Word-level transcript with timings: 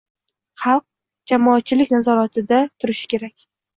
xalq– 0.61 0.83
jamoatchilik 1.31 1.93
nazoratida 1.97 2.63
turishi 2.79 3.11
kerak. 3.15 3.37